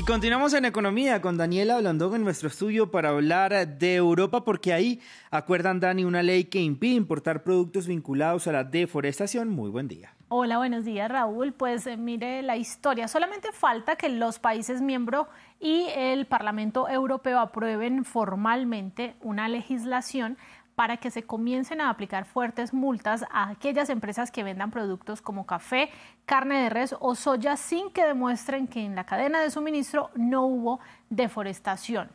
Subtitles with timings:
[0.00, 4.72] Y continuamos en economía con Daniela Blandón en nuestro estudio para hablar de Europa porque
[4.72, 4.98] ahí
[5.30, 9.50] acuerdan, Dani, una ley que impide importar productos vinculados a la deforestación.
[9.50, 10.14] Muy buen día.
[10.28, 11.52] Hola, buenos días Raúl.
[11.52, 13.08] Pues eh, mire la historia.
[13.08, 15.26] Solamente falta que los países miembros
[15.60, 20.38] y el Parlamento Europeo aprueben formalmente una legislación
[20.80, 25.44] para que se comiencen a aplicar fuertes multas a aquellas empresas que vendan productos como
[25.44, 25.90] café,
[26.24, 30.46] carne de res o soya sin que demuestren que en la cadena de suministro no
[30.46, 32.08] hubo deforestación.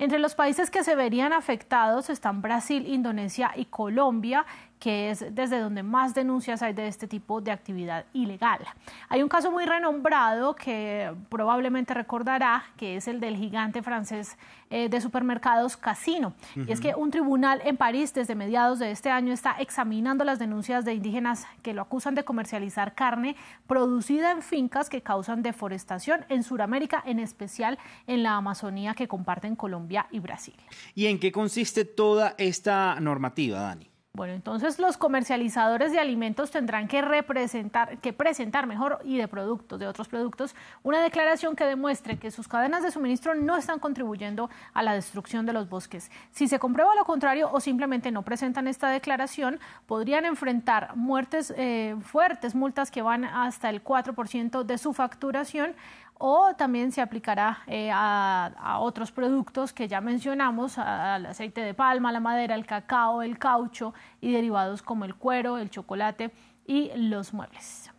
[0.00, 4.46] Entre los países que se verían afectados están Brasil, Indonesia y Colombia,
[4.78, 8.60] que es desde donde más denuncias hay de este tipo de actividad ilegal.
[9.08, 14.36] Hay un caso muy renombrado que probablemente recordará, que es el del gigante francés
[14.70, 16.34] eh, de supermercados Casino.
[16.54, 20.38] Y es que un tribunal en París desde mediados de este año está examinando las
[20.38, 23.36] denuncias de indígenas que lo acusan de comercializar carne
[23.66, 29.56] producida en fincas que causan deforestación en Sudamérica, en especial en la Amazonía que comparten
[29.56, 30.54] Colombia y Brasil.
[30.94, 33.88] ¿Y en qué consiste toda esta normativa, Dani?
[34.18, 39.78] Bueno, entonces los comercializadores de alimentos tendrán que representar, que presentar mejor y de productos,
[39.78, 44.50] de otros productos, una declaración que demuestre que sus cadenas de suministro no están contribuyendo
[44.74, 46.10] a la destrucción de los bosques.
[46.32, 51.94] Si se comprueba lo contrario o simplemente no presentan esta declaración, podrían enfrentar muertes eh,
[52.02, 55.76] fuertes, multas que van hasta el 4% de su facturación
[56.18, 62.12] o también se aplicará eh, a, otros productos que ya mencionamos, al aceite de palma,
[62.12, 66.32] la madera, el cacao, el caucho y derivados como el cuero, el chocolate
[66.66, 67.90] y los muebles.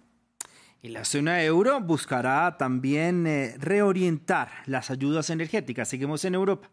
[0.82, 5.90] Y la zona euro buscará también eh, reorientar las ayudas energéticas.
[5.90, 6.70] Seguimos en Europa.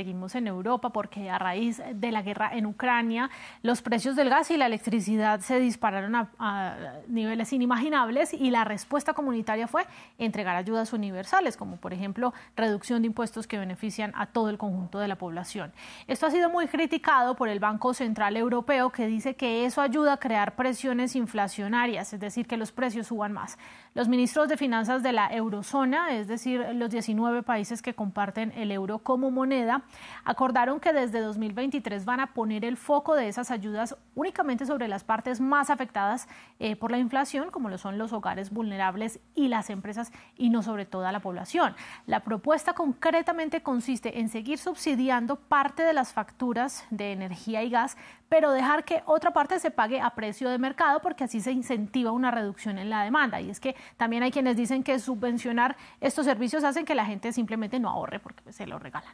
[0.00, 3.28] Seguimos en Europa porque a raíz de la guerra en Ucrania
[3.62, 9.12] los precios del gas y la electricidad se dispararon a, niveles inimaginables y la respuesta
[9.12, 9.84] comunitaria fue
[10.16, 15.00] entregar ayudas universales como por ejemplo reducción de impuestos que benefician a todo el conjunto
[15.00, 15.70] de la población.
[16.06, 20.14] Esto ha sido muy criticado por el Banco Central Europeo que dice que eso ayuda
[20.14, 23.58] a crear presiones inflacionarias, es decir, que los precios suban más.
[23.92, 28.72] Los ministros de finanzas de la eurozona, es decir, los 19 países que comparten el
[28.72, 29.82] euro como moneda,
[30.24, 35.04] acordaron que desde 2023 van a poner el foco de esas ayudas únicamente sobre las
[35.04, 36.28] partes más afectadas
[36.58, 40.62] eh, por la inflación, como lo son los hogares vulnerables y las empresas, y no
[40.62, 41.74] sobre toda la población.
[42.06, 47.96] La propuesta concretamente consiste en seguir subsidiando parte de las facturas de energía y gas,
[48.28, 52.12] pero dejar que otra parte se pague a precio de mercado porque así se incentiva
[52.12, 53.40] una reducción en la demanda.
[53.40, 57.32] Y es que también hay quienes dicen que subvencionar estos servicios hacen que la gente
[57.32, 59.12] simplemente no ahorre porque se lo regalan.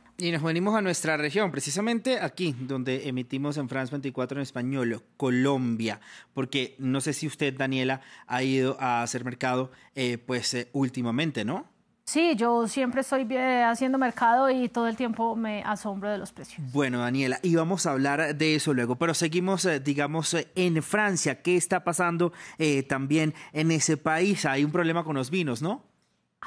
[0.57, 6.01] Venimos a nuestra región, precisamente aquí donde emitimos en France 24 en español, Colombia,
[6.33, 11.45] porque no sé si usted, Daniela, ha ido a hacer mercado eh, pues eh, últimamente,
[11.45, 11.67] ¿no?
[12.07, 16.33] Sí, yo siempre estoy eh, haciendo mercado y todo el tiempo me asombro de los
[16.33, 16.67] precios.
[16.73, 21.43] Bueno, Daniela, y vamos a hablar de eso luego, pero seguimos, digamos, en Francia.
[21.43, 22.33] ¿Qué está pasando
[22.89, 24.47] también en ese país?
[24.47, 25.96] Hay un problema con los vinos, ¿no?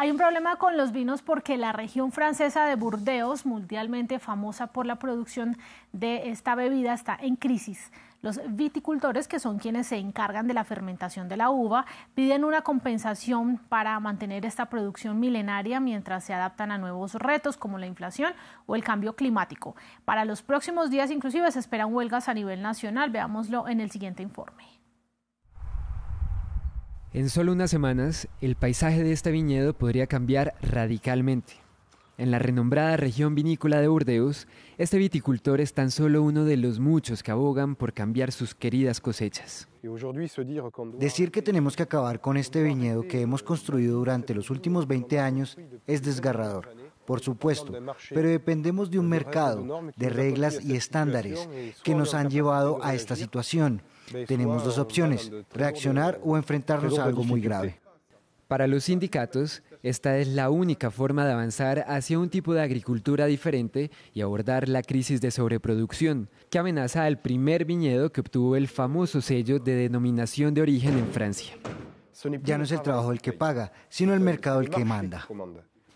[0.02, 4.86] Hay un problema con los vinos porque la región francesa de Burdeos, mundialmente famosa por
[4.86, 5.58] la producción
[5.92, 7.92] de esta bebida, está en crisis.
[8.22, 12.62] Los viticultores, que son quienes se encargan de la fermentación de la uva, piden una
[12.62, 18.32] compensación para mantener esta producción milenaria mientras se adaptan a nuevos retos como la inflación
[18.68, 19.76] o el cambio climático.
[20.06, 23.10] Para los próximos días inclusive se esperan huelgas a nivel nacional.
[23.10, 24.79] Veámoslo en el siguiente informe.
[27.12, 31.54] En solo unas semanas, el paisaje de este viñedo podría cambiar radicalmente.
[32.20, 34.48] En la renombrada región vinícola de Burdeos,
[34.78, 39.02] este viticultor es tan solo uno de los muchos que abogan por cambiar sus queridas
[39.02, 39.68] cosechas.
[41.00, 45.20] Decir que tenemos que acabar con este viñedo que hemos construido durante los últimos 20
[45.20, 46.76] años es desgarrador,
[47.08, 47.74] por supuesto,
[48.10, 51.50] pero dependemos de un mercado, de reglas y estándares
[51.84, 53.82] que nos han llevado a esta situación.
[54.28, 57.80] Tenemos dos opciones, reaccionar o enfrentarnos a algo muy grave.
[58.48, 63.28] Para los sindicatos, esta es la única forma de avanzar hacia un tipo de agricultura
[63.28, 68.68] diferente y abordar la crisis de sobreproducción que amenaza al primer viñedo que obtuvo el
[68.68, 71.54] famoso sello de denominación de origen en Francia.
[72.44, 75.28] Ya no es el trabajo el que paga, sino el mercado el que manda.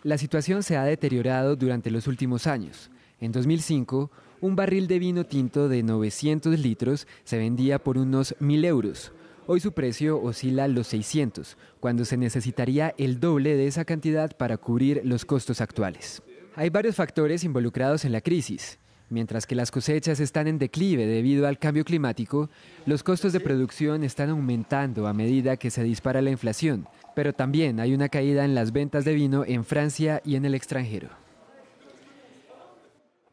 [0.03, 2.91] La situación se ha deteriorado durante los últimos años.
[3.19, 4.11] En 2005,
[4.43, 9.13] un barril de vino tinto de 900 litros se vendía por unos 1.000 euros
[9.45, 14.37] Hoy su precio oscila a los 600, cuando se necesitaría el doble de esa cantidad
[14.37, 16.21] para cubrir los costos actuales.
[16.55, 18.79] Hay varios factores involucrados en la crisis.
[19.09, 22.49] Mientras que las cosechas están en declive debido al cambio climático,
[22.85, 27.81] los costos de producción están aumentando a medida que se dispara la inflación, pero también
[27.81, 31.22] hay una caída en las ventas de vino en Francia y en el extranjero.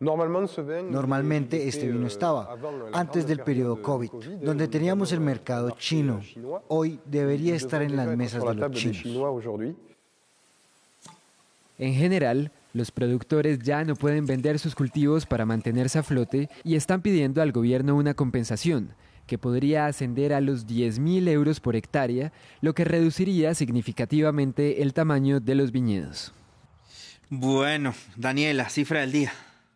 [0.01, 2.57] Normalmente este vino estaba
[2.95, 4.11] antes del periodo COVID,
[4.41, 6.23] donde teníamos el mercado chino.
[6.69, 9.05] Hoy debería estar en las mesas de los chinos.
[11.79, 16.77] En general, los productores ya no pueden vender sus cultivos para mantenerse a flote y
[16.77, 18.95] están pidiendo al gobierno una compensación
[19.27, 22.33] que podría ascender a los 10.000 euros por hectárea,
[22.63, 26.33] lo que reduciría significativamente el tamaño de los viñedos.
[27.29, 29.33] Bueno, Daniela, cifra del día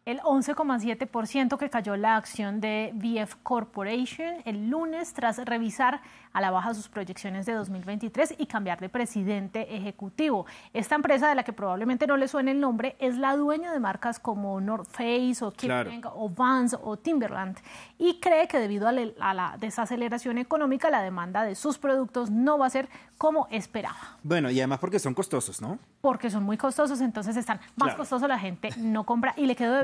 [0.06, 6.02] el 11,7% que cayó la acción de VF Corporation el lunes tras revisar
[6.32, 10.46] a la baja sus proyecciones de 2023 y cambiar de presidente ejecutivo.
[10.72, 13.80] Esta empresa, de la que probablemente no le suene el nombre, es la dueña de
[13.80, 17.56] marcas como North Face o Kipling o Vans o Timberland
[17.98, 22.66] y cree que debido a la desaceleración económica la demanda de sus productos no va
[22.66, 24.18] a ser como esperaba.
[24.22, 25.78] Bueno, y además porque son costosos, ¿no?
[26.00, 29.78] Porque son muy costosos, entonces están más costosos, la gente no compra y le quedó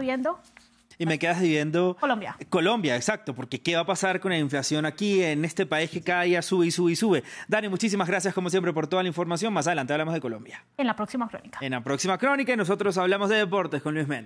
[1.00, 2.36] y me quedas viviendo Colombia.
[2.50, 6.02] Colombia, exacto, porque ¿qué va a pasar con la inflación aquí en este país que
[6.02, 7.24] cada día sube y sube y sube?
[7.48, 9.50] Dani, muchísimas gracias como siempre por toda la información.
[9.54, 10.62] Más adelante hablamos de Colombia.
[10.76, 11.58] En la próxima crónica.
[11.62, 14.18] En la próxima crónica y nosotros hablamos de deportes con Luis Méndez.